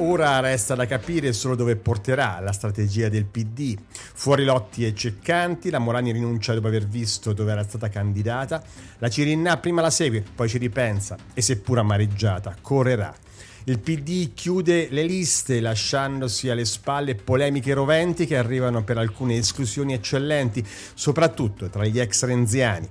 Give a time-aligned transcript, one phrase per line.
[0.00, 3.74] Ora resta da capire solo dove porterà la strategia del PD.
[3.88, 8.62] Fuori lotti e ceccanti, la Morani rinuncia dopo aver visto dove era stata candidata,
[8.98, 13.14] la Cirinna prima la segue, poi ci ripensa e seppur amareggiata, correrà.
[13.64, 19.94] Il PD chiude le liste lasciandosi alle spalle polemiche roventi che arrivano per alcune esclusioni
[19.94, 22.86] eccellenti, soprattutto tra gli ex renziani.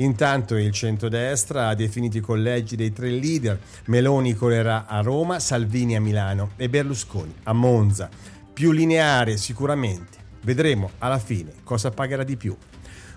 [0.00, 3.58] Intanto il centrodestra ha definito i collegi dei tre leader.
[3.86, 8.08] Meloni correrà a Roma, Salvini a Milano e Berlusconi a Monza.
[8.52, 10.18] Più lineare sicuramente.
[10.42, 12.56] Vedremo alla fine cosa pagherà di più.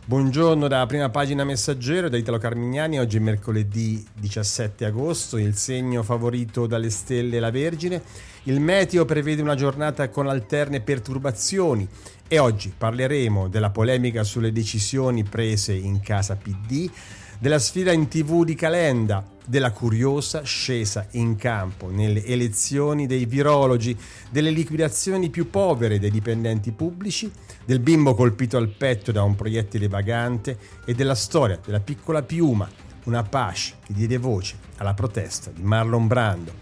[0.04, 6.02] Buongiorno da prima pagina messaggero da Italo Carmignani, oggi è mercoledì 17 agosto, il segno
[6.02, 8.02] favorito dalle stelle la Vergine,
[8.46, 11.88] il meteo prevede una giornata con alterne perturbazioni
[12.28, 16.90] e oggi parleremo della polemica sulle decisioni prese in casa PD,
[17.38, 23.96] della sfida in tv di Calenda, della curiosa scesa in campo nelle elezioni dei virologi,
[24.32, 27.32] delle liquidazioni più povere dei dipendenti pubblici,
[27.72, 32.70] del bimbo colpito al petto da un proiettile vagante e della storia della piccola piuma,
[33.06, 36.54] una Apache che diede voce alla protesta di Marlon Brando.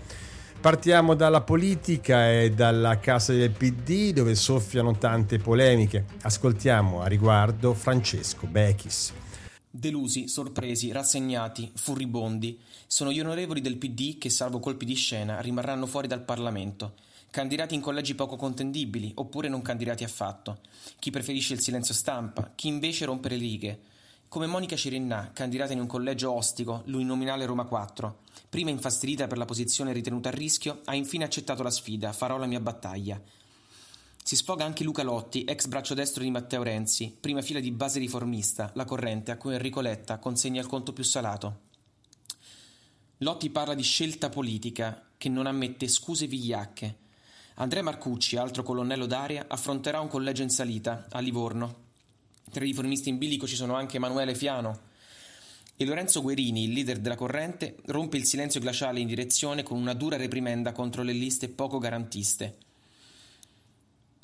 [0.61, 6.05] Partiamo dalla politica e dalla casa del PD dove soffiano tante polemiche.
[6.21, 9.11] Ascoltiamo a riguardo Francesco Bechis.
[9.67, 15.87] Delusi, sorpresi, rassegnati, furibondi, sono gli onorevoli del PD che, salvo colpi di scena, rimarranno
[15.87, 16.93] fuori dal Parlamento,
[17.31, 20.59] candidati in collegi poco contendibili oppure non candidati affatto,
[20.99, 23.79] chi preferisce il silenzio stampa, chi invece rompe le righe,
[24.29, 29.45] come Monica Cirinnà, candidata in un collegio ostico, l'uninominale Roma 4, prima infastidita per la
[29.45, 33.19] posizione ritenuta a rischio, ha infine accettato la sfida, farò la mia battaglia.
[34.23, 37.97] Si sfoga anche Luca Lotti, ex braccio destro di Matteo Renzi, prima fila di base
[37.97, 41.61] riformista, la corrente a cui Enrico Letta consegna il conto più salato.
[43.17, 46.97] Lotti parla di scelta politica che non ammette scuse vigliacche.
[47.61, 51.87] Andrea Marcucci, altro colonnello d'aria, affronterà un collegio in salita a Livorno.
[52.49, 54.79] Tra i riformisti in bilico ci sono anche Emanuele Fiano.
[55.75, 59.93] E Lorenzo Guerini, il leader della corrente, rompe il silenzio glaciale in direzione con una
[59.93, 62.55] dura reprimenda contro le liste poco garantiste.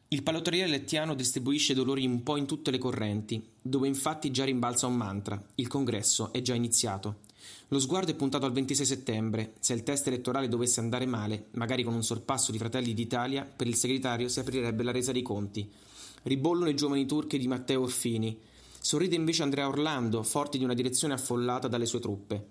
[0.08, 4.88] Il pallottoliere lettiano distribuisce dolori un po' in tutte le correnti, dove infatti già rimbalza
[4.88, 7.25] un mantra: il congresso è già iniziato.
[7.70, 9.54] Lo sguardo è puntato al 26 settembre.
[9.60, 13.68] Se il test elettorale dovesse andare male, magari con un sorpasso di Fratelli d'Italia, per
[13.68, 15.70] il segretario si aprirebbe la resa dei conti.
[16.24, 18.38] Ribollono i giovani turchi di Matteo Orfini.
[18.80, 22.48] Sorride invece Andrea Orlando, forte di una direzione affollata dalle sue truppe.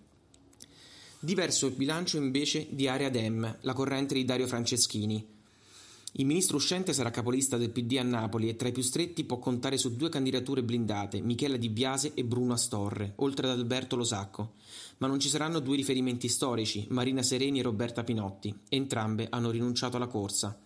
[1.21, 5.34] Diverso il bilancio invece di Area Dem, la corrente di Dario Franceschini.
[6.17, 9.41] Il ministro uscente sarà capolista del PD a Napoli e tra i più stretti può
[9.41, 14.53] contare su due candidature blindate, Michela Di Biase e Bruno Astorre, oltre ad Alberto Losacco.
[14.99, 18.57] Ma non ci saranno due riferimenti storici, Marina Sereni e Roberta Pinotti.
[18.69, 20.57] Entrambe hanno rinunciato alla corsa.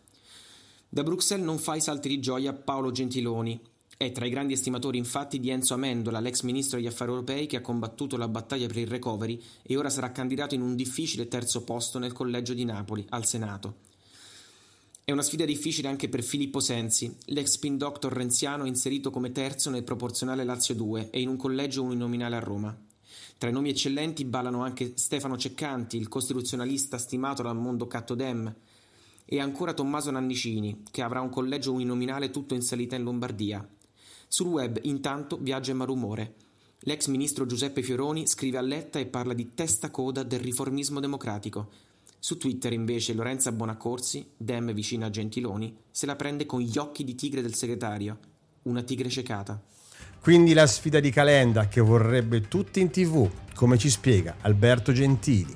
[0.87, 3.58] Da Bruxelles non fa i salti di gioia Paolo Gentiloni.
[3.97, 7.56] È tra i grandi estimatori infatti di Enzo Amendola, l'ex ministro degli affari europei che
[7.56, 11.64] ha combattuto la battaglia per il recovery e ora sarà candidato in un difficile terzo
[11.64, 13.97] posto nel collegio di Napoli, al Senato.
[15.08, 19.70] È una sfida difficile anche per Filippo Sensi, l'ex spin doctor renziano inserito come terzo
[19.70, 22.78] nel proporzionale Lazio 2 e in un collegio uninominale a Roma.
[23.38, 28.54] Tra i nomi eccellenti ballano anche Stefano Ceccanti, il costituzionalista stimato dal mondo Cattodem,
[29.24, 33.66] e ancora Tommaso Nannicini, che avrà un collegio uninominale tutto in salita in Lombardia.
[34.28, 36.34] Sul web, intanto, viaggia in malumore.
[36.80, 41.88] L'ex ministro Giuseppe Fioroni scrive a Letta e parla di testa coda del riformismo democratico.
[42.20, 47.05] Su Twitter invece Lorenza Bonaccorsi, Dem vicina a Gentiloni, se la prende con gli occhi
[47.05, 48.19] di tigre del segretario,
[48.62, 49.62] una tigre cecata.
[50.20, 55.55] Quindi la sfida di Calenda che vorrebbe tutti in tv, come ci spiega Alberto Gentili.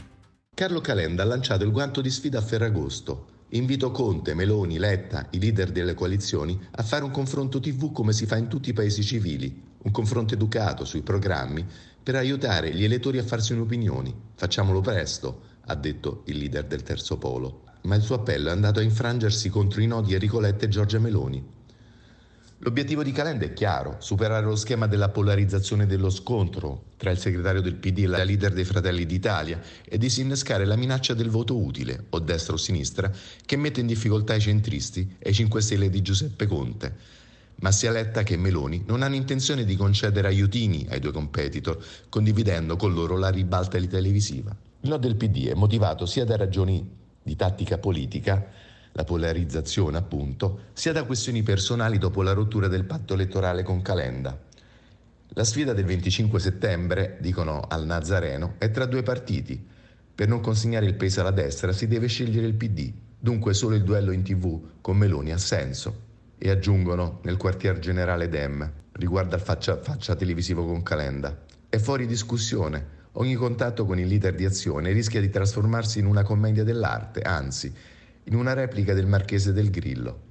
[0.55, 3.27] Carlo Calenda ha lanciato il guanto di sfida a Ferragosto.
[3.51, 8.25] Invito Conte, Meloni, Letta, i leader delle coalizioni a fare un confronto TV come si
[8.25, 11.67] fa in tutti i paesi civili, un confronto educato sui programmi
[12.03, 14.15] per aiutare gli elettori a farsi un'opinione.
[14.35, 17.63] Facciamolo presto, ha detto il leader del terzo polo.
[17.83, 20.99] Ma il suo appello è andato a infrangersi contro i nodi Enrico Letta e Giorgia
[20.99, 21.61] Meloni.
[22.65, 27.61] L'obiettivo di Calenda è chiaro, superare lo schema della polarizzazione dello scontro tra il segretario
[27.61, 32.05] del PD e la leader dei Fratelli d'Italia e disinnescare la minaccia del voto utile,
[32.11, 33.11] o destra o sinistra,
[33.45, 36.95] che mette in difficoltà i centristi e i 5 Stelle di Giuseppe Conte.
[37.57, 42.77] Ma sia Letta che Meloni non hanno intenzione di concedere aiutini ai due competitor, condividendo
[42.77, 44.57] con loro la ribalta televisiva.
[44.85, 46.85] Il no del PD è motivato sia da ragioni
[47.23, 48.45] di tattica politica,
[48.91, 54.37] la polarizzazione appunto, sia da questioni personali dopo la rottura del patto elettorale con Calenda.
[55.35, 59.65] La sfida del 25 settembre, dicono al Nazareno, è tra due partiti.
[60.15, 63.85] Per non consegnare il peso alla destra si deve scegliere il PD, dunque solo il
[63.85, 66.11] duello in tv con Meloni ha senso.
[66.39, 71.45] E aggiungono nel quartier generale Dem, riguardo al faccia a faccia televisivo con Calenda.
[71.69, 73.02] È fuori discussione.
[73.17, 77.71] Ogni contatto con il leader di azione rischia di trasformarsi in una commedia dell'arte, anzi,
[78.25, 80.31] in una replica del Marchese del Grillo.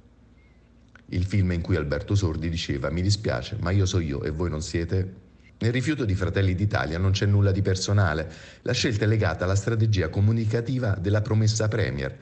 [1.06, 4.50] Il film in cui Alberto Sordi diceva mi dispiace, ma io so io e voi
[4.50, 5.14] non siete.
[5.58, 8.28] Nel rifiuto di Fratelli d'Italia non c'è nulla di personale,
[8.62, 12.18] la scelta è legata alla strategia comunicativa della promessa Premier.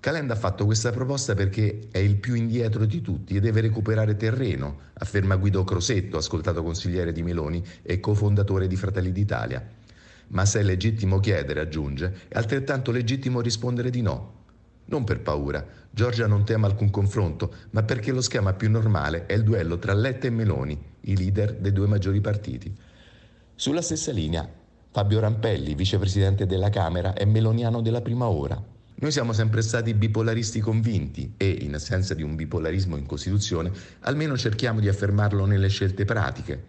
[0.00, 4.14] Calenda ha fatto questa proposta perché è il più indietro di tutti e deve recuperare
[4.14, 9.66] terreno, afferma Guido Crosetto, ascoltato consigliere di Meloni e cofondatore di Fratelli d'Italia.
[10.28, 14.34] Ma se è legittimo chiedere, aggiunge, è altrettanto legittimo rispondere di no.
[14.84, 19.32] Non per paura, Giorgia non teme alcun confronto, ma perché lo schema più normale è
[19.32, 22.72] il duello tra Letta e Meloni, i leader dei due maggiori partiti.
[23.56, 24.48] Sulla stessa linea,
[24.92, 28.76] Fabio Rampelli, vicepresidente della Camera, è meloniano della prima ora.
[29.00, 34.36] Noi siamo sempre stati bipolaristi convinti e, in assenza di un bipolarismo in Costituzione, almeno
[34.36, 36.64] cerchiamo di affermarlo nelle scelte pratiche.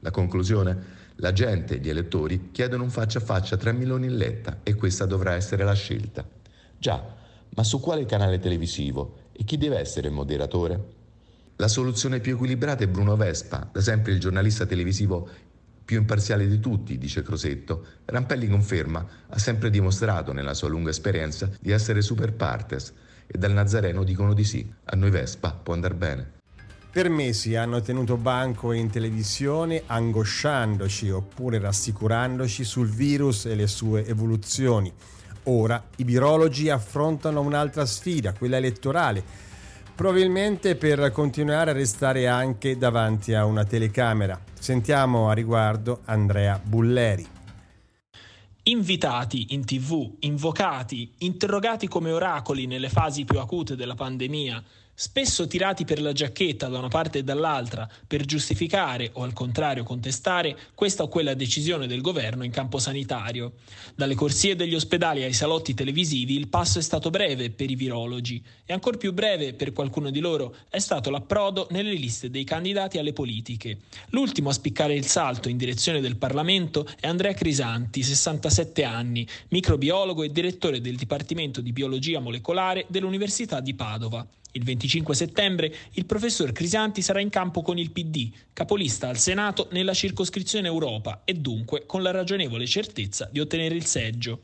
[0.00, 1.02] La conclusione?
[1.16, 5.06] La gente, gli elettori, chiedono un faccia a faccia tra Meloni e Letta e questa
[5.06, 6.22] dovrà essere la scelta.
[6.76, 7.02] Già,
[7.48, 10.92] ma su quale canale televisivo e chi deve essere il moderatore?
[11.56, 15.28] La soluzione più equilibrata è Bruno Vespa, da sempre il giornalista televisivo
[15.84, 17.84] più imparziale di tutti, dice Crosetto.
[18.06, 22.92] Rampelli conferma, ha sempre dimostrato nella sua lunga esperienza di essere super partes
[23.26, 26.32] e dal Nazareno dicono di sì, a noi Vespa può andare bene.
[26.94, 34.06] Per mesi hanno tenuto banco in televisione angosciandoci oppure rassicurandoci sul virus e le sue
[34.06, 34.92] evoluzioni.
[35.46, 39.24] Ora i virologi affrontano un'altra sfida, quella elettorale,
[39.94, 44.38] probabilmente per continuare a restare anche davanti a una telecamera.
[44.58, 47.26] Sentiamo a riguardo Andrea Bulleri.
[48.66, 54.62] Invitati in tv, invocati, interrogati come oracoli nelle fasi più acute della pandemia,
[54.96, 59.82] spesso tirati per la giacchetta da una parte e dall'altra per giustificare o al contrario
[59.82, 63.54] contestare questa o quella decisione del governo in campo sanitario.
[63.96, 68.42] Dalle corsie degli ospedali ai salotti televisivi il passo è stato breve per i virologi
[68.64, 72.98] e ancor più breve per qualcuno di loro è stato l'approdo nelle liste dei candidati
[72.98, 73.78] alle politiche.
[74.10, 80.22] L'ultimo a spiccare il salto in direzione del Parlamento è Andrea Crisanti, 67 anni, microbiologo
[80.22, 84.26] e direttore del Dipartimento di Biologia Molecolare dell'Università di Padova.
[84.56, 89.66] Il 25 settembre il professor Crisanti sarà in campo con il PD, capolista al Senato
[89.72, 94.42] nella circoscrizione Europa e dunque con la ragionevole certezza di ottenere il seggio.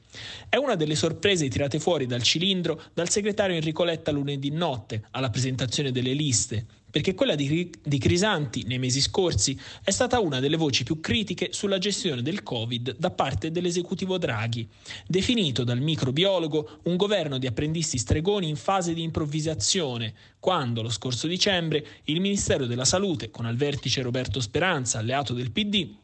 [0.48, 5.30] È una delle sorprese tirate fuori dal cilindro dal segretario Enrico Letta lunedì notte alla
[5.30, 10.56] presentazione delle liste perché quella di, di, Crisanti nei mesi scorsi è stata una delle
[10.56, 14.68] voci più critiche sulla gestione del Covid da parte dell'esecutivo Draghi,
[15.06, 21.26] definito dal microbiologo un governo di apprendisti stregoni in fase di improvvisazione, quando lo scorso
[21.26, 25.94] dicembre il Ministero della Salute, con al vertice Roberto Speranza, alleato del PD,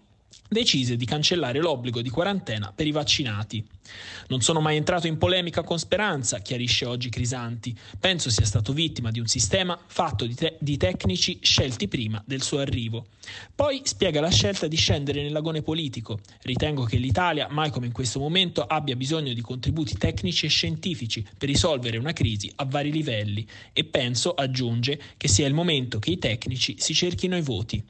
[0.48, 3.64] decise di cancellare l'obbligo di quarantena per i vaccinati.
[4.28, 7.76] Non sono mai entrato in polemica con Speranza, chiarisce oggi Crisanti.
[7.98, 12.42] Penso sia stato vittima di un sistema fatto di, te- di, tecnici scelti prima del
[12.42, 13.06] suo arrivo.
[13.54, 16.18] Poi spiega la scelta di scendere nell'agone politico.
[16.42, 21.24] Ritengo che l'Italia, mai come in questo momento, abbia bisogno di contributi tecnici e scientifici
[21.36, 26.10] per risolvere una crisi a vari livelli e penso, aggiunge, che sia il momento che
[26.10, 27.84] i tecnici si cerchino i voti.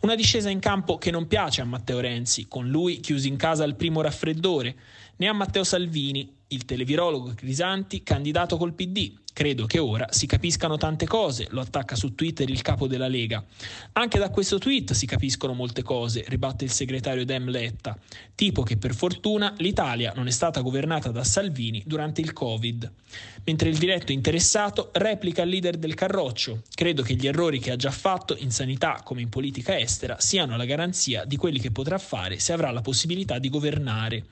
[0.00, 3.64] Una discesa in campo che non piace a Matteo Renzi, con lui chiuso in casa
[3.64, 4.76] al primo raffreddore,
[5.18, 9.12] né a Matteo Salvini, il televirologo Crisanti, candidato col PD.
[9.32, 13.44] Credo che ora si capiscano tante cose, lo attacca su Twitter il capo della Lega.
[13.92, 17.96] Anche da questo tweet si capiscono molte cose, ribatte il segretario Dem Letta,
[18.34, 22.90] tipo che per fortuna l'Italia non è stata governata da Salvini durante il Covid.
[23.44, 26.62] Mentre il diretto interessato replica il leader del Carroccio.
[26.74, 30.56] Credo che gli errori che ha già fatto in sanità come in politica estera siano
[30.56, 34.24] la garanzia di quelli che potrà fare se avrà la possibilità di governare.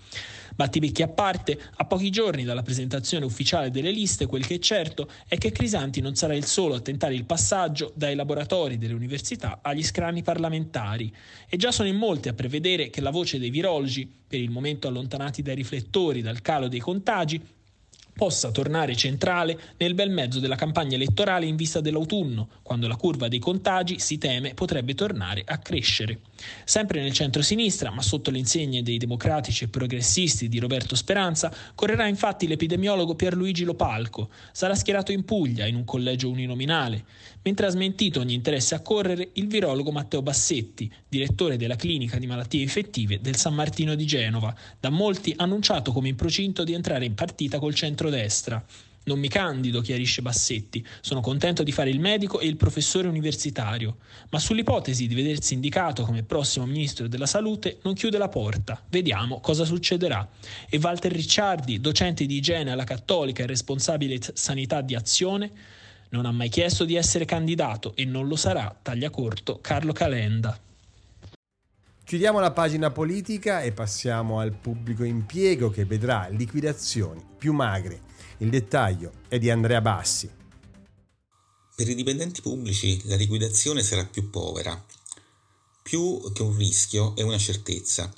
[0.56, 4.58] Battista Battibecchi a parte, a pochi giorni dalla presentazione ufficiale delle liste, quel che è
[4.58, 8.92] certo è che Crisanti non sarà il solo a tentare il passaggio dai laboratori delle
[8.92, 11.14] università agli scrani parlamentari.
[11.48, 14.88] E già sono in molti a prevedere che la voce dei virologi, per il momento
[14.88, 17.40] allontanati dai riflettori dal calo dei contagi,
[18.16, 23.28] possa tornare centrale nel bel mezzo della campagna elettorale in vista dell'autunno, quando la curva
[23.28, 26.20] dei contagi, si teme, potrebbe tornare a crescere.
[26.64, 32.06] Sempre nel centro-sinistra, ma sotto le insegne dei democratici e progressisti di Roberto Speranza, correrà
[32.06, 34.30] infatti l'epidemiologo Pierluigi Lopalco.
[34.50, 37.04] Sarà schierato in Puglia, in un collegio uninominale,
[37.42, 42.26] mentre ha smentito ogni interesse a correre il virologo Matteo Bassetti, direttore della clinica di
[42.26, 47.04] malattie infettive del San Martino di Genova, da molti annunciato come in procinto di entrare
[47.04, 47.74] in partita col
[48.06, 48.64] centrodestra.
[49.04, 53.98] Non mi candido, chiarisce Bassetti, sono contento di fare il medico e il professore universitario,
[54.30, 58.82] ma sull'ipotesi di vedersi indicato come prossimo ministro della salute non chiude la porta.
[58.88, 60.28] Vediamo cosa succederà.
[60.68, 65.52] E Walter Ricciardi, docente di igiene alla Cattolica e responsabile sanità di azione,
[66.08, 70.58] non ha mai chiesto di essere candidato e non lo sarà, taglia corto Carlo Calenda.
[72.06, 78.02] Chiudiamo la pagina politica e passiamo al pubblico impiego che vedrà liquidazioni più magre
[78.38, 80.30] il dettaglio è di Andrea Bassi.
[81.74, 84.80] Per i dipendenti pubblici la liquidazione sarà più povera.
[85.82, 88.08] Più che un rischio è una certezza,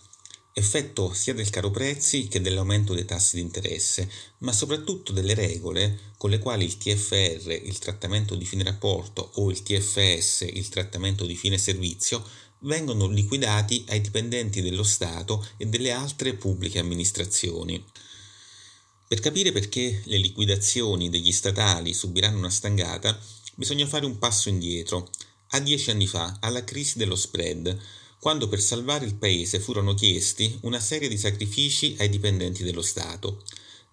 [0.53, 6.13] effetto sia del caro prezzi che dell'aumento dei tassi di interesse, ma soprattutto delle regole
[6.19, 11.25] con le quali il TFR, il trattamento di fine rapporto, o il TFS, il trattamento
[11.25, 12.23] di fine servizio,
[12.61, 17.85] vengono liquidati ai dipendenti dello Stato e delle altre pubbliche amministrazioni.
[19.07, 23.19] Per capire perché le liquidazioni degli statali subiranno una stangata,
[23.55, 25.11] bisogna fare un passo indietro,
[25.53, 27.79] a dieci anni fa, alla crisi dello spread,
[28.21, 33.43] quando per salvare il paese furono chiesti una serie di sacrifici ai dipendenti dello Stato.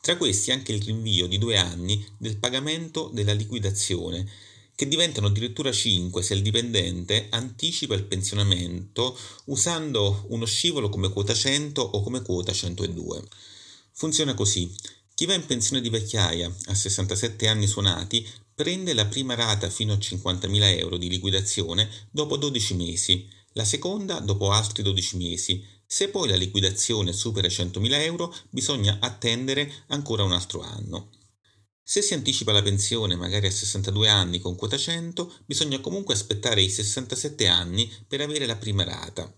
[0.01, 4.29] Tra questi anche il rinvio di due anni del pagamento della liquidazione,
[4.75, 11.33] che diventano addirittura cinque se il dipendente anticipa il pensionamento usando uno scivolo come quota
[11.33, 13.23] 100 o come quota 102.
[13.93, 14.69] Funziona così.
[15.13, 19.93] Chi va in pensione di vecchiaia a 67 anni suonati prende la prima rata fino
[19.93, 25.65] a 50.000 euro di liquidazione dopo 12 mesi, la seconda dopo altri 12 mesi.
[25.85, 31.09] Se poi la liquidazione supera i 100.000 euro bisogna attendere ancora un altro anno.
[31.87, 36.63] Se si anticipa la pensione magari a 62 anni con quota 100, bisogna comunque aspettare
[36.63, 39.31] i 67 anni per avere la prima rata.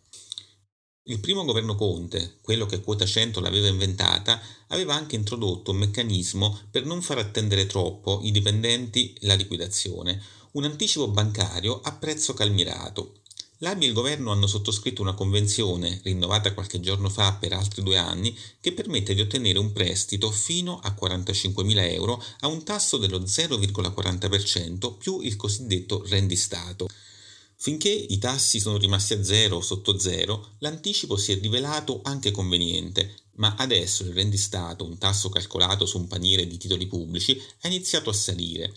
[1.10, 6.58] Il primo governo Conte, quello che quota 100 l'aveva inventata, aveva anche introdotto un meccanismo
[6.72, 10.22] per non far attendere troppo i dipendenti la liquidazione,
[10.54, 13.24] un anticipo bancario a prezzo calmirato.
[13.60, 17.98] L'ABI e il governo hanno sottoscritto una convenzione, rinnovata qualche giorno fa per altri due
[17.98, 23.20] anni, che permette di ottenere un prestito fino a 45.000 euro a un tasso dello
[23.20, 26.88] 0,40% più il cosiddetto rendistato.
[27.56, 32.30] Finché i tassi sono rimasti a zero o sotto zero, l'anticipo si è rivelato anche
[32.30, 37.68] conveniente, ma adesso il rendistato, un tasso calcolato su un paniere di titoli pubblici, ha
[37.68, 38.72] iniziato a salire.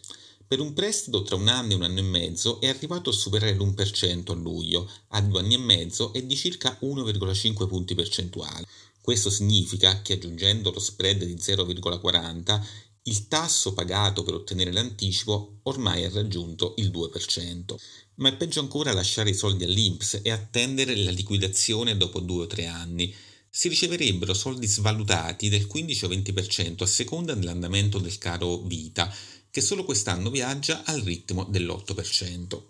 [0.50, 3.54] Per un prestito tra un anno e un anno e mezzo è arrivato a superare
[3.54, 8.66] l'1% a luglio, a due anni e mezzo è di circa 1,5 punti percentuali.
[9.00, 12.66] Questo significa che aggiungendo lo spread di 0,40
[13.04, 17.76] il tasso pagato per ottenere l'anticipo ormai ha raggiunto il 2%
[18.16, 22.47] ma è peggio ancora lasciare i soldi all'Inps e attendere la liquidazione dopo due o
[22.49, 23.14] tre anni.
[23.49, 29.12] Si riceverebbero soldi svalutati del 15 o 20% a seconda dell'andamento del caro vita,
[29.50, 32.62] che solo quest'anno viaggia al ritmo dell'8%.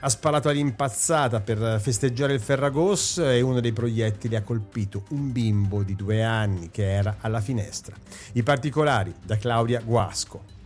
[0.00, 5.82] Ha sparato all'impazzata per festeggiare il Ferragosto e uno dei proiettili ha colpito un bimbo
[5.82, 7.96] di due anni che era alla finestra.
[8.34, 10.56] I particolari da Claudia Guasco.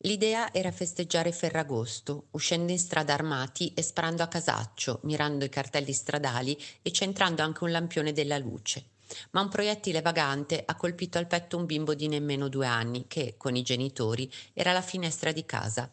[0.00, 5.92] L'idea era festeggiare Ferragosto, uscendo in strada armati e sparando a casaccio, mirando i cartelli
[5.92, 8.95] stradali e centrando anche un lampione della luce.
[9.30, 13.34] Ma un proiettile vagante ha colpito al petto un bimbo di nemmeno due anni che,
[13.36, 15.90] con i genitori, era alla finestra di casa.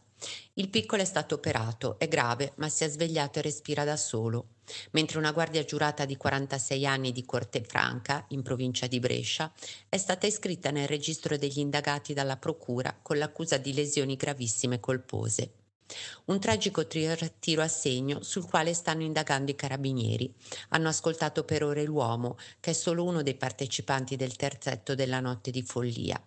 [0.54, 4.48] Il piccolo è stato operato, è grave, ma si è svegliato e respira da solo.
[4.92, 9.52] Mentre una guardia giurata di 46 anni di Corte Franca, in provincia di Brescia,
[9.90, 15.63] è stata iscritta nel registro degli indagati dalla Procura con l'accusa di lesioni gravissime colpose.
[16.26, 20.34] Un tragico tiro a segno sul quale stanno indagando i carabinieri.
[20.70, 25.52] Hanno ascoltato per ore l'uomo, che è solo uno dei partecipanti del terzetto della notte
[25.52, 26.22] di follia.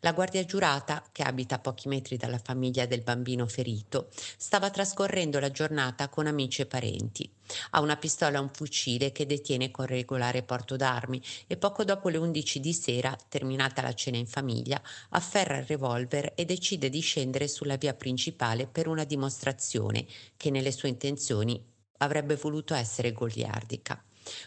[0.00, 5.40] La guardia giurata, che abita a pochi metri dalla famiglia del bambino ferito, stava trascorrendo
[5.40, 7.30] la giornata con amici e parenti.
[7.70, 12.08] Ha una pistola e un fucile che detiene con regolare porto d'armi e poco dopo
[12.08, 17.00] le 11 di sera, terminata la cena in famiglia, afferra il revolver e decide di
[17.00, 21.62] scendere sulla via principale per una dimostrazione che nelle sue intenzioni
[21.98, 24.02] avrebbe voluto essere goliardica.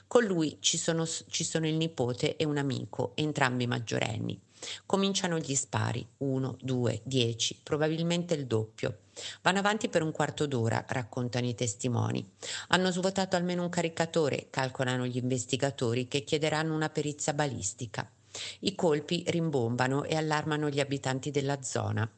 [0.07, 4.39] Con lui ci sono, ci sono il nipote e un amico, entrambi maggiorenni.
[4.85, 8.99] Cominciano gli spari, uno, due, dieci, probabilmente il doppio.
[9.41, 12.27] Vanno avanti per un quarto d'ora, raccontano i testimoni.
[12.69, 18.09] Hanno svuotato almeno un caricatore, calcolano gli investigatori che chiederanno una perizia balistica.
[18.59, 22.09] I colpi rimbombano e allarmano gli abitanti della zona.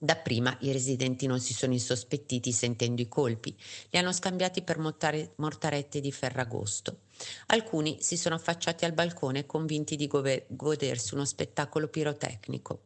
[0.00, 3.56] Dapprima i residenti non si sono insospettiti sentendo i colpi,
[3.90, 7.00] li hanno scambiati per mortare, mortarette di ferragosto.
[7.46, 12.82] Alcuni si sono affacciati al balcone convinti di godersi uno spettacolo pirotecnico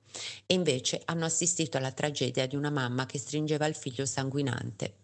[0.47, 4.95] e invece hanno assistito alla tragedia di una mamma che stringeva il figlio sanguinante.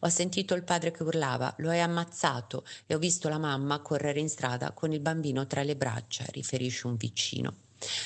[0.00, 4.18] Ho sentito il padre che urlava, lo hai ammazzato e ho visto la mamma correre
[4.18, 7.54] in strada con il bambino tra le braccia, riferisce un vicino.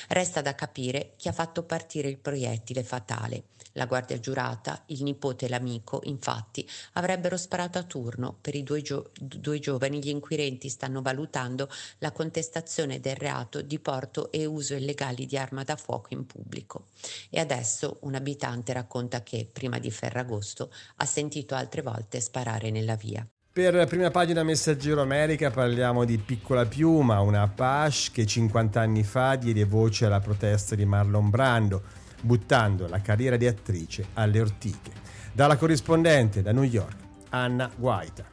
[0.09, 3.45] Resta da capire chi ha fatto partire il proiettile fatale.
[3.77, 8.37] La guardia giurata, il nipote e l'amico, infatti, avrebbero sparato a turno.
[8.39, 13.77] Per i due, gio- due giovani gli inquirenti stanno valutando la contestazione del reato di
[13.79, 16.85] porto e uso illegali di arma da fuoco in pubblico.
[17.29, 22.95] E adesso un abitante racconta che, prima di Ferragosto, ha sentito altre volte sparare nella
[22.95, 23.27] via.
[23.51, 29.35] Per prima pagina Messaggero America parliamo di Piccola Piuma, una Apache che 50 anni fa
[29.35, 34.91] diede voce alla protesta di Marlon Brando, buttando la carriera di attrice alle ortiche.
[35.31, 36.95] Dalla corrispondente da New York,
[37.29, 38.25] Anna Guaita.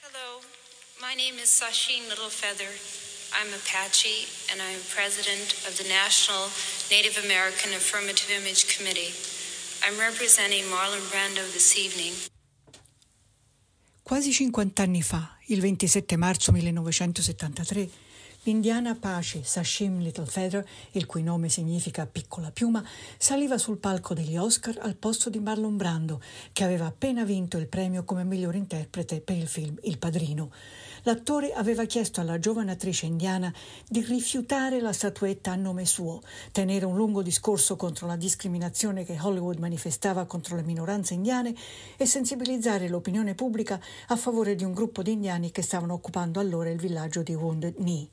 [0.00, 0.40] Hello,
[1.00, 2.70] my name is Sasheen Littlefeather.
[3.34, 6.48] I'm Apache, and I am president of the National
[6.90, 9.12] Native American Affirmative Image Committee.
[9.84, 12.14] I'm representing Marlon Brando this evening.
[14.06, 17.90] Quasi 50 anni fa, il 27 marzo 1973,
[18.44, 22.84] l'indiana Apache Sashim Littlefeather, il cui nome significa piccola piuma,
[23.18, 26.22] saliva sul palco degli Oscar al posto di Marlon Brando,
[26.52, 30.52] che aveva appena vinto il premio come miglior interprete per il film Il Padrino
[31.06, 33.52] l'attore aveva chiesto alla giovane attrice indiana
[33.88, 39.16] di rifiutare la statuetta a nome suo, tenere un lungo discorso contro la discriminazione che
[39.20, 41.54] Hollywood manifestava contro le minoranze indiane
[41.96, 46.70] e sensibilizzare l'opinione pubblica a favore di un gruppo di indiani che stavano occupando allora
[46.70, 48.08] il villaggio di Wounded Knee.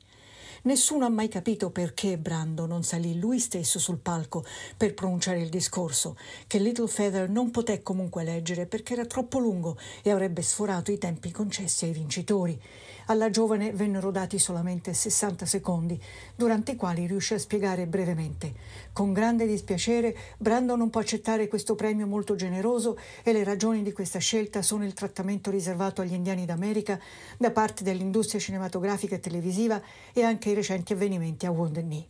[0.66, 4.46] Nessuno ha mai capito perché Brando non salì lui stesso sul palco
[4.78, 9.76] per pronunciare il discorso, che Little Feather non poté comunque leggere perché era troppo lungo
[10.02, 12.58] e avrebbe sforato i tempi concessi ai vincitori.
[13.06, 16.00] Alla giovane vennero dati solamente 60 secondi,
[16.34, 18.54] durante i quali riuscì a spiegare brevemente.
[18.92, 23.92] Con grande dispiacere, Brando non può accettare questo premio molto generoso e le ragioni di
[23.92, 26.98] questa scelta sono il trattamento riservato agli indiani d'America
[27.36, 29.80] da parte dell'industria cinematografica e televisiva
[30.12, 32.06] e anche i recenti avvenimenti a Wounded Knee.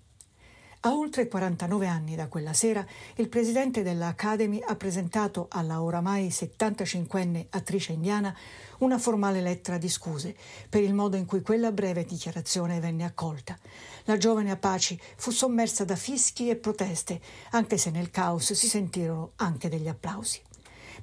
[0.86, 6.28] A oltre 49 anni da quella sera, il presidente della Academy ha presentato alla oramai
[6.28, 8.36] 75enne attrice indiana
[8.80, 10.36] una formale lettera di scuse
[10.68, 13.58] per il modo in cui quella breve dichiarazione venne accolta.
[14.04, 17.18] La giovane Apache fu sommersa da fischi e proteste,
[17.52, 20.38] anche se nel caos si sentirono anche degli applausi.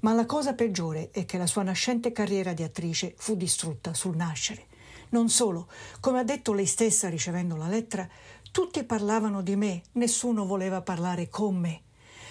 [0.02, 4.16] Ma la cosa peggiore è che la sua nascente carriera di attrice fu distrutta sul
[4.16, 4.68] nascere.
[5.12, 5.68] Non solo,
[6.00, 8.08] come ha detto lei stessa ricevendo la lettera,
[8.52, 11.84] tutti parlavano di me, nessuno voleva parlare con me.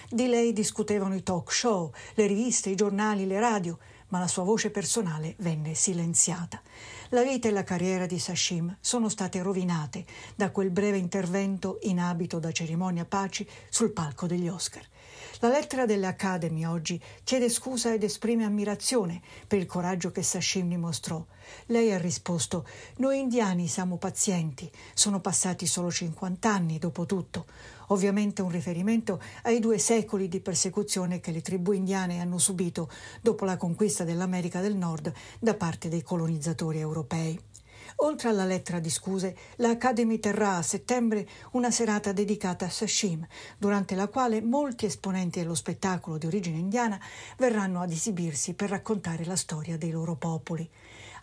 [0.07, 3.79] Di lei discutevano i talk show, le riviste, i giornali, le radio,
[4.09, 6.61] ma la sua voce personale venne silenziata.
[7.09, 10.05] La vita e la carriera di Sashim sono state rovinate
[10.35, 14.85] da quel breve intervento in abito da cerimonia paci sul palco degli Oscar.
[15.43, 20.67] La lettera delle Academy oggi chiede scusa ed esprime ammirazione per il coraggio che Sashim
[20.67, 21.25] dimostrò.
[21.65, 22.63] Lei ha risposto:
[22.97, 27.47] Noi indiani siamo pazienti, sono passati solo 50 anni dopo tutto.
[27.87, 32.87] Ovviamente un riferimento ai due secoli di persecuzione che le tribù indiane hanno subito
[33.19, 37.39] dopo la conquista dell'America del Nord da parte dei colonizzatori europei.
[38.03, 43.25] Oltre alla lettera di scuse, l'Academy terrà a settembre una serata dedicata a Sashim,
[43.59, 46.99] durante la quale molti esponenti dello spettacolo di origine indiana
[47.37, 50.67] verranno ad esibirsi per raccontare la storia dei loro popoli.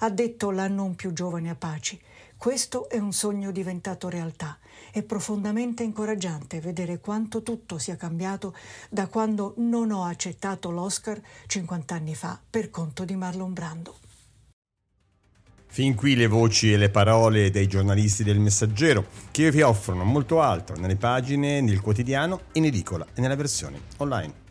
[0.01, 1.99] Ha detto la non più giovane Apache.
[2.37, 4.57] Questo è un sogno diventato realtà.
[4.93, 8.55] È profondamente incoraggiante vedere quanto tutto sia cambiato
[8.89, 14.08] da quando non ho accettato l'Oscar 50 anni fa per conto di Marlon Brando.
[15.71, 20.41] Fin qui le voci e le parole dei giornalisti del Messaggero che vi offrono molto
[20.41, 24.48] altro nelle pagine, nel quotidiano, in edicola e nella versione online.